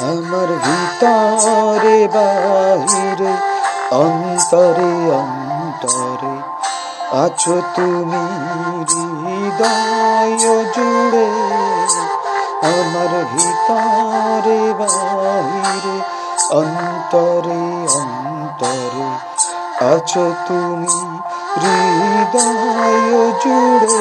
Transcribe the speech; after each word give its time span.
আমার 0.00 0.50
ভিতরে 0.64 1.98
বাহিরে, 2.14 3.32
অন্তরে 4.02 4.92
অন্তরে 5.20 6.34
আছো 7.24 7.56
তুমি 7.76 8.24
হৃদয় 9.22 10.34
জুড়ে। 10.74 11.26
আমার 12.72 13.12
ভিতরে 13.32 14.60
বাহিরে, 14.80 15.96
অন্তরে 16.60 17.62
অন্তরে 17.98 19.08
আছো 19.92 20.24
তুমি 20.48 20.96
হৃদয় 21.62 23.10
জুড়ে। 23.42 23.98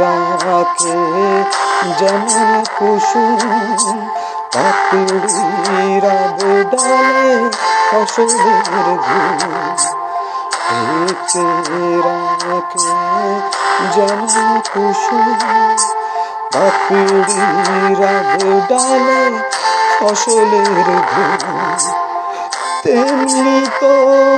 রাখে 0.00 0.96
যেমন 1.98 2.52
কুসুম 2.78 3.38
পাপড়িরা 4.54 6.16
ডালে 6.32 7.32
ফসলের 7.88 8.88
ঘুম 8.98 9.38
রাখে 12.06 12.88
যেমন 13.94 14.48
কুসুম 14.72 15.26
পাপড়িরা 16.52 18.14
ডালে 18.70 19.22
ফসলের 19.96 20.88
ঘুম 21.06 21.40
তেমনি 22.82 23.56
তোমার 23.72 24.37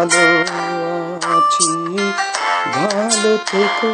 ভালো 0.00 1.36
আছি, 1.36 1.72
ভালো 2.74 3.32
থেকো। 3.46 3.92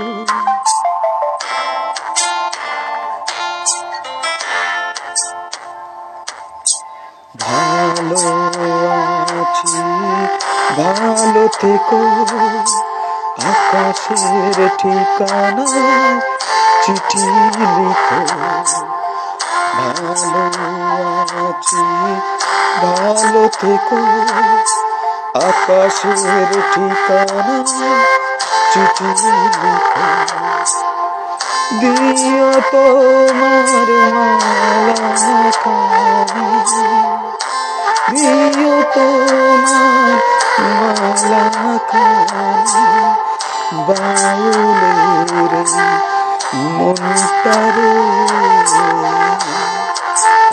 ভালো 7.40 8.20
আছি, 9.40 9.78
ভালো 10.76 11.48
থেকো। 11.60 12.00
আকাশের 13.48 14.68
ঠিকানা 14.78 15.66
চিঠি 16.82 17.24
লিখো। 17.58 18.20
ভালো 19.74 20.20
আছি, 21.48 21.82
ভালো 22.82 23.48
থেকো। 23.60 24.85
আকাশের 25.38 26.52
ঠিকানা 26.72 27.56
চিঠি 28.70 29.08
লিখো 29.62 30.08
দিও 31.80 32.50
তোমার 32.72 33.90
মালা 34.14 35.10
খানি 35.62 36.46
দিও 38.12 38.74
তোমার 38.94 40.16
মালা 40.72 41.44
খানি 41.90 42.84
বাউলের 43.86 45.54
মনটারে, 46.76 47.92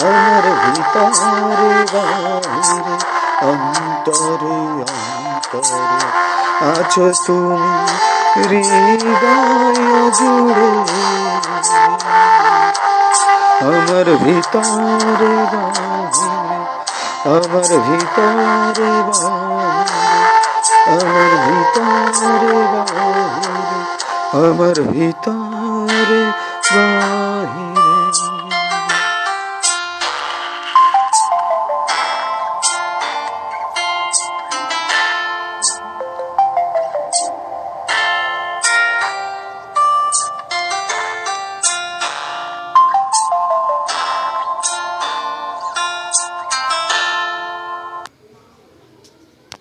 আমার 0.04 0.46
ভিতরে 0.64 1.72
বাহিরে 1.94 3.23
অন্তরে 3.50 4.58
অন্তরে 4.86 5.82
আছো 6.72 7.06
তুমি 7.26 8.62
হৃদয় 8.64 9.80
জুড়ে। 10.18 10.70
আমার 13.68 14.08
ভিতরে 14.24 15.34
আমার 17.36 17.72
ভিতরে 17.88 18.90
আমার 20.94 21.32
ভিতরে 21.46 22.58
আমার 24.44 24.78
ভিতরে 24.92 26.22
বাহিরে। 26.74 27.93